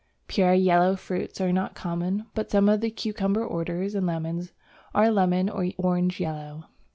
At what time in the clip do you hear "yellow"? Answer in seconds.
0.55-0.95, 6.19-6.65